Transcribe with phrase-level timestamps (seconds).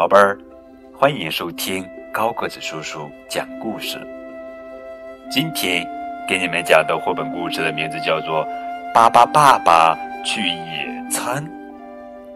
[0.00, 0.38] 宝贝儿，
[0.96, 3.98] 欢迎收听高个子叔叔讲故事。
[5.30, 5.86] 今天
[6.26, 8.42] 给你们讲的绘本故事的名字叫做
[8.94, 9.94] 《巴巴爸爸
[10.24, 11.44] 去野餐》，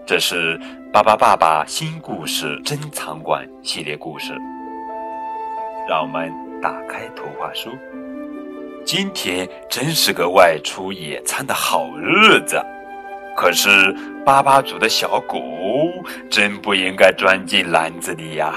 [0.04, 0.60] 这是
[0.92, 4.34] 巴巴爸爸新故事珍藏馆系列故事。
[5.88, 7.70] 让我们打开图画书。
[8.84, 12.62] 今天真是个外出野餐的好日子。
[13.36, 15.42] 可是，巴巴族的小狗
[16.30, 18.54] 真不应该钻进篮子里呀！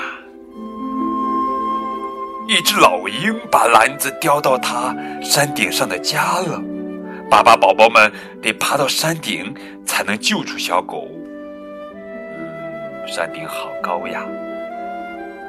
[2.48, 6.62] 一只老鹰把篮子叼到它山顶上的家了。
[7.30, 8.10] 巴巴宝宝们
[8.42, 9.54] 得爬到山顶
[9.86, 11.10] 才能救出小狗。
[12.38, 14.24] 嗯，山顶好高呀！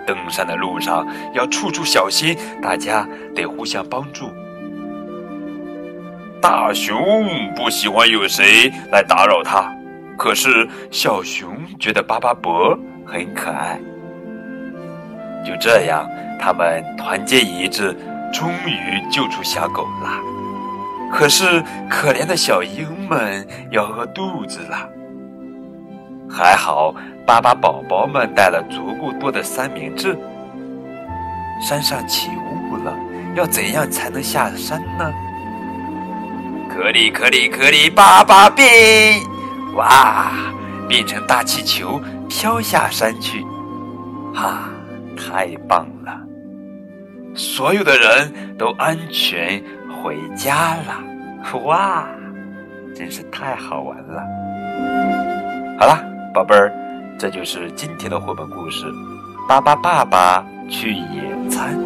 [0.06, 4.28] 登山的路上要处处小心，大家得互相帮助。
[6.40, 9.72] 大熊不喜欢有谁来打扰他，
[10.16, 13.78] 可是小熊觉得巴巴伯很可爱。
[15.44, 16.08] 就这样，
[16.38, 17.96] 他们团结一致，
[18.32, 20.10] 终于救出小狗了。
[21.10, 24.88] 可是可怜的小鹰们要饿肚子了。
[26.30, 26.94] 还好，
[27.26, 30.16] 巴巴宝宝们带了足够多的三明治。
[31.60, 32.30] 山上起
[32.70, 32.94] 雾了，
[33.34, 35.12] 要怎样才能下山呢？
[36.78, 39.20] 可里可里可里，巴巴变！
[39.74, 40.30] 哇，
[40.88, 43.44] 变成大气球飘下山去，
[44.32, 44.70] 哈，
[45.16, 46.16] 太棒了！
[47.34, 49.60] 所有的人都安全
[50.00, 52.06] 回家了，哇，
[52.94, 54.22] 真是太好玩了！
[55.80, 56.00] 好了，
[56.32, 56.72] 宝贝儿，
[57.18, 58.86] 这就是今天的绘本故事
[59.48, 61.76] 《巴巴爸爸去野餐》。